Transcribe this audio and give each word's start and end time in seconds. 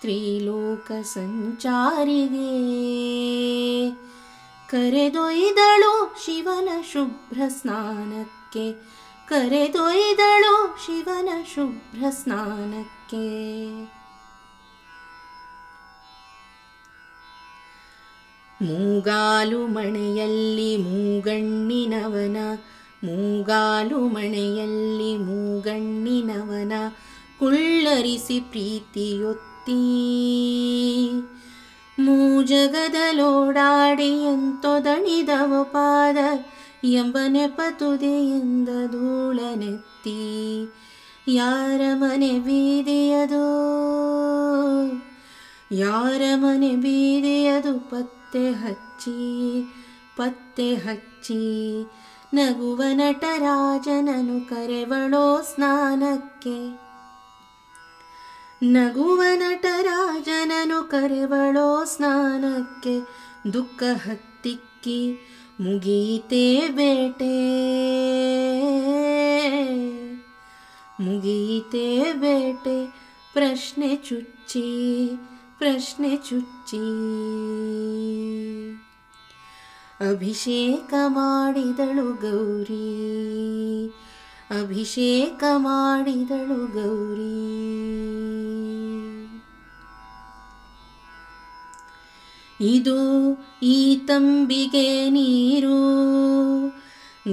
ತ್ರಿಲೋಕ 0.00 0.92
ಸಂಚಾರಿಗೆ. 1.02 2.70
ಕರೆದೊಯ್ದಳು 4.68 6.14
ಶಿವನ 6.24 6.68
ಶುಭ್ರ 6.92 7.40
ಸ್ನಾನಕ್ಕೆ. 7.48 9.01
ಕರೆದೊಯ್ದಳು 9.32 10.76
ಶಿವನ 10.86 11.28
ಶುಭ್ರ 11.54 12.04
ಸ್ನಾನಕ್ಕೆ. 12.10 13.24
ಮೂಗಾಲು 18.64 19.66
ಮಣೆಯಲ್ಲಿ 19.66 20.76
ಮೂಗಣ್ಣಿನವನ, 20.76 22.36
ಮೂಗಾಲು 23.04 23.98
ಮಣೆಯಲ್ಲಿ 23.98 25.16
ಮೂಗಣ್ಣಿನವನ, 25.16 26.72
ಕುಳ್ಳರಿಸಿ 27.38 28.40
ಪ್ರೀತಿಯೊತ್ತಿ. 28.40 29.82
ಮೂಜಗದಲೋಡಾಡಿ 31.98 34.04
ಎಂತೊದಣಿದವ 34.04 35.62
ಪಾದ 35.62 36.16
ಎಂಬ 36.84 37.18
ನೆಪತುದೆಯಿಂದ 37.28 38.68
ಧೂಳನೆತ್ತಿ, 38.68 40.64
ಯಾರ 41.28 41.80
ಮನೆ 41.94 42.38
ಬೀದಿಯದು? 42.38 43.44
ಯಾರ 45.74 46.22
ಮನೆ 46.34 46.76
ಬೀದಿಯದು? 46.76 47.90
ಪತ್ತೆ 47.90 48.50
ಹಚ್ಚಿ 48.50 49.62
ಪತ್ತೆ 50.16 50.74
ಹಚ್ಚಿ, 50.74 51.82
ನಗುವ 52.34 52.82
ನಟರಾಜನನು 52.92 54.48
ಕರೆವಳೋ 54.48 55.42
ಸ್ನಾನಕ್ಕೆ. 55.42 56.82
ನಗುವ 58.62 59.22
ನಟರಾಜನನು 59.34 60.90
ಕರೆವಳೋ 60.90 61.84
ಸ್ನಾನಕ್ಕೆ, 61.84 63.00
ದುಃಖ 63.52 63.82
ಹತ್ತಿಕ್ಕಿ 63.82 65.28
ಮುಗೀತೇ 65.62 66.68
ಬೇಟೆ. 66.68 67.62
ಮುಗೀತೆ 71.00 72.12
ಬೇಟೆ. 72.12 72.86
ಪ್ರಶ್ನೆ 73.32 73.96
ಚುಚ್ಚಿ 73.96 75.08
ಪ್ರಶ್ನೆ 75.58 76.16
ಚುಚ್ಚಿ. 76.16 76.76
ಅಭಿಷೇಕ 80.10 80.94
ಮಾಡಿದಳು 81.06 82.12
ಗೌರಿ. 82.12 83.06
ಅಭಿಷೇಕ 84.60 85.44
ಮಾಡಿದಳು 85.56 86.66
ಗೌರಿ. 86.66 87.62
ಇದು 92.60 93.32
ಈ 93.62 93.96
ತಂಬಿಗೆ 93.96 95.10
ನೀರು 95.10 95.78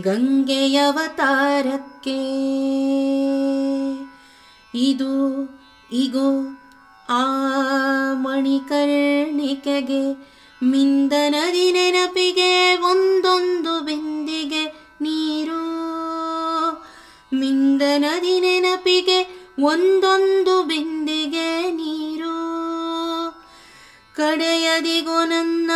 ಗಂಗೆಯವತಾರಕ್ಕೆ 0.02 0.90
ಇದು, 4.76 5.14
ಇಗೋ, 5.92 6.58
ಆ 7.10 7.24
ಮಣಿಕರ್ಣಿಕೆಗೆ 8.14 10.04
ಮಿಂದನದಿ 10.64 11.72
ನೆನಪಿಗೆ 11.72 12.76
ಒಂದೊಂದು 12.76 13.86
ಬಿಂದಿಗೆ 13.86 14.66
ನೀರು. 15.02 15.60
ಮಿಂದನದಿ 17.34 18.40
ನೆನಪಿಗೆ 18.40 19.50
ಒಂದೊಂದು 19.60 20.64
ಬಿಂದಿಗೆ 20.64 21.19
ಕಡೆಯದಿಗೋ 24.20 25.26
ನನ್ನ 25.26 25.72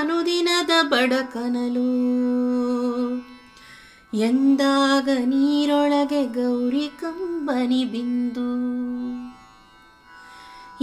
ಅನುದಿನದ 0.00 0.70
ಬಡಕನಲು. 0.82 1.90
ಎಂದಾಗ 4.14 5.08
ನೀರೊಳಗೆ 5.24 6.26
ಗೌರಿ 6.26 6.90
ಕಂಬನಿ 7.00 7.84
ಬಿಂದು. 7.84 8.50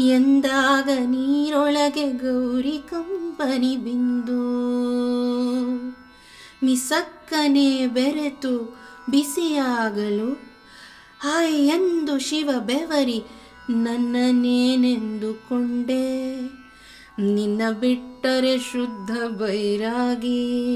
ಎಂದಾಗ 0.01 0.89
ನೀರೊಳಗೆ 1.05 2.11
ಗೌರಿ 2.11 2.77
ಕಂಬನಿ 2.77 3.77
ಬಿಂದು. 3.77 4.41
ಮಿಸಕ್ಕನೆ 6.65 7.87
ಬೆರೆತು 7.87 8.77
ಬಿಸಿಯಾಗಲು, 9.09 10.33
ಹಾಯ್ 11.21 11.55
ಎಂದು 11.55 12.19
ಶಿವ 12.19 12.49
ಬೆವರಿ 12.59 13.23
ನನ್ನನ್ನೇನೆಂದುಕೊಂಡೆ. 13.69 14.65
ನಿನ್ನ 17.19 17.61
ಬಿಟ್ಟರೆ 17.79 18.59
ಶುದ್ಧ 18.59 19.11
ಬೈರಾಗಿ. 19.11 20.71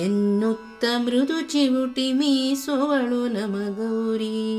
ಎನ್ನುತ್ತ 0.00 0.84
ಮೃದು 0.96 1.40
ಚಿವುಟಿ 1.40 2.12
ಮೀಸುವಳು 2.12 3.28
ನಮಗೌರಿ. 3.28 4.56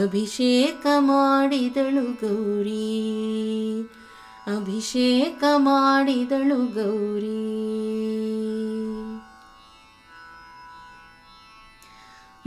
ಅಭಿಷೇಕ 0.04 0.86
ಮಾಡಿದಳು 1.00 2.12
ಗೌರಿ. 2.12 3.02
ಅಭಿಷೇಕ 4.58 5.44
ಮಾಡಿದಳು 5.58 6.66
ಗೌರಿ. 6.66 7.60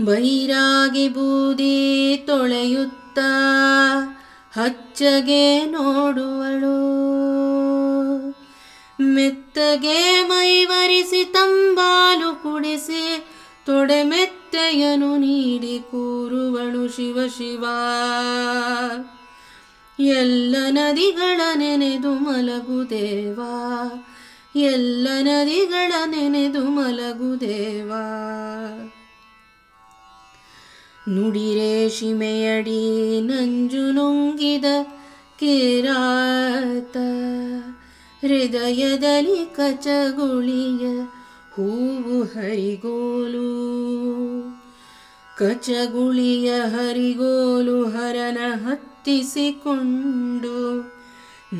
ಬೈರಾಗಿ 0.04 1.08
ಬೂದಿ 1.08 2.16
ತೊಳೆಯುತ್ತ 2.26 3.18
ಹಚ್ಚಗೆ 4.52 5.64
ನೋಡುವಳು. 5.64 6.91
ಮೆತ್ತಗೆ 9.56 10.22
ಮೈವರಿಸಿ 10.26 11.24
ತಂಬಾಲು 11.24 12.42
ಕುಡಿಸಿ 12.42 13.02
ತೊಡೆ 13.66 14.02
ಮೆತ್ತೆಯನು 14.02 15.16
ನೀಡಿ 15.16 15.78
ಕೂರುವಳು 15.90 16.88
ಶಿವ 16.88 17.18
ಶಿವ. 17.36 17.64
ಎಲ್ಲ 19.98 20.56
ನದಿಗಳ 20.70 21.40
ನೆನೆದು 21.54 22.12
ಮಲಗುದೇವಾ 22.14 23.52
ಎಲ್ಲ 24.56 25.08
ನದಿಗಳ 25.20 25.92
ನೆನೆದು 26.06 26.64
ಮಲಗುದೇವಾ 26.64 28.04
ನುಡಿರೇಷಿಮೆಯಡಿ 31.08 32.82
ನಂಜು 33.20 33.92
ನುಂಗಿದ 33.92 34.64
ಕಿರಾತ. 35.38 36.96
ಹೃದಯದಲ್ಲಿ 38.22 39.44
ಕಚಗುಳಿಯ 39.44 41.06
ಹೂವು 41.52 42.22
ಹರಿಗೋಲು. 42.22 43.52
ಕಚಗುಳಿಯ 45.38 46.50
ಹರಿಗೋಲು 46.50 47.84
ಹರನ 47.84 48.68
ಹತ್ತಿಸಿಕೊಂಡು 48.68 50.92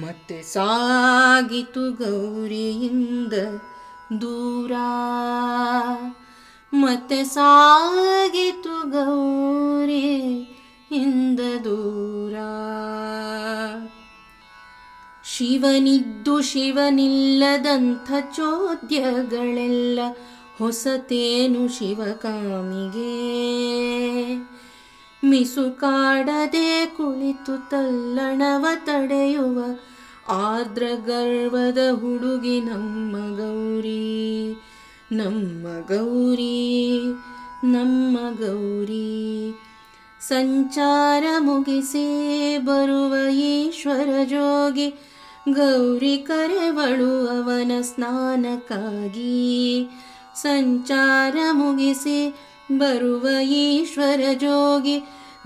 ಮತ್ತೆ 0.00 0.43
ಸಾಗಿತು 0.43 1.93
ಗೌರಿಯಿಂದ 1.93 3.32
ದೂರ. 4.20 4.73
ಮತ್ತೆ 6.75 7.25
ಸಾಗಿತು 7.25 8.91
ಗೌರಿ 8.91 10.49
ಇಂದ 10.91 11.41
ದೂರ. 11.65 12.12
ಶಿವನಿದ್ದು 15.37 16.43
ಶಿವನಿಲ್ಲದಂಥ 16.43 18.12
ಚೋದ್ಯಗಳೆಲ್ಲ 18.37 19.99
ಹೊಸತೇನು 20.58 21.79
ಶಿವಕಾಮಿಗೆ. 21.79 23.14
ಮಿಸುಕಾಡದೆ 25.25 26.87
ಕುಳಿತು 26.87 27.70
ತಲ್ಲಣವ 27.70 28.67
ತಡೆಯುವ 28.84 29.64
ಆದ್ರ 30.29 30.82
ಗರ್ವದ 31.06 31.79
ಹುಡುಗಿ 31.90 32.61
ನಮ್ಮ 32.61 33.17
ಗೌರಿ 33.37 34.55
ನಮ್ಮ 35.12 35.67
ಗೌರಿ 35.87 37.00
ನಮ್ಮ 37.64 38.19
ಗೌರಿ. 38.19 39.52
ಸಂಚಾರ 40.20 41.25
ಮುಗಿಸಿ 41.38 42.06
ಬರುವ 42.58 43.31
ಈಶ್ವರ 43.31 44.25
ಜೋಗಿ 44.25 45.12
ಗೌರಿ 45.54 46.16
ಕರೆವಳು 46.28 47.12
ಅವನ 47.30 47.72
ಸ್ನಾನಕ್ಕಾಗಿ 47.81 49.36
ಸಂಚಾರ 50.42 51.36
ಮುಗಿಸಿ 51.52 52.19
ಬರುವ 52.74 53.25
ಈಶ್ವರ 53.58 54.22
ಜೋಗಿ 54.42 54.98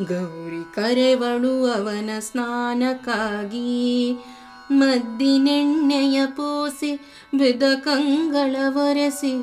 ಗೌರಿ 0.10 0.64
ಕರೆವಳು 0.76 1.54
ಅವನ 1.70 2.12
ಸ್ನಾನಕ್ಕಾಗಿ 2.20 3.72
ಮದ್ದಿನೆಣ್ಣೆಯ 4.72 6.20
ಪೂಸಿ 6.36 6.92
ಬಿದ್ದ 7.38 7.64
ಕಂಗಳ 7.84 8.56
ಒರೆಸಿ 8.80 9.34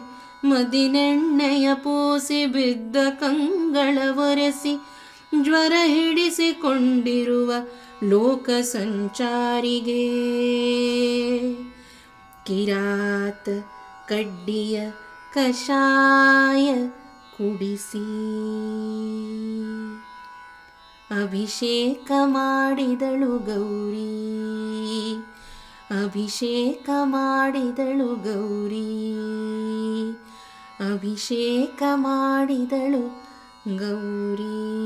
ಮದಿನೆಣ್ಣೆಯ 0.45 1.69
ಪೂಸಿ 1.77 2.41
ಬಿದ್ದ 2.47 2.97
ಕಂಗಳ 3.21 3.99
ಒರೆಸಿ 4.21 4.73
ಜ್ವರ 5.39 5.75
ಹಿಡಿಸಿಕೊಂಡಿರುವ 5.87 7.51
ಲೋಕ 8.10 8.50
ಸಂಚಾರಿಗೆ 8.62 10.10
ಕಿರಾತ 12.46 13.50
ಕಡ್ಡಿಯ 14.10 14.92
ಕಷಾಯ 15.34 16.76
ಕುಡಿಸಿ. 17.38 18.34
ಅಭಿಷೇಕ 21.22 22.12
ಮಾಡಿದಳು 22.24 23.40
ಗೌರಿ. 23.40 24.34
ಅಭಿಷೇಕ 26.04 26.90
ಮಾಡಿದಳು 27.04 28.16
ಗೌರಿ. 28.16 29.14
ಅಭಿಷೇಕ 30.94 31.84
ಮಾಡಿದಳು 31.96 33.08
ಗೌರಿ. 33.78 34.84